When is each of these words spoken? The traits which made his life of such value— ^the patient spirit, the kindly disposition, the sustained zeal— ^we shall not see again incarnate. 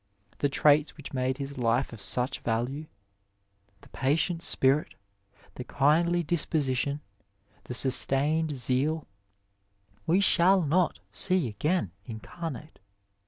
The 0.39 0.49
traits 0.49 0.97
which 0.97 1.13
made 1.13 1.37
his 1.37 1.59
life 1.59 1.93
of 1.93 2.01
such 2.01 2.39
value— 2.39 2.87
^the 3.83 3.91
patient 3.91 4.41
spirit, 4.41 4.95
the 5.53 5.63
kindly 5.63 6.23
disposition, 6.23 7.01
the 7.65 7.75
sustained 7.75 8.49
zeal— 8.49 9.05
^we 10.09 10.23
shall 10.23 10.63
not 10.63 10.97
see 11.11 11.47
again 11.47 11.91
incarnate. 12.07 12.79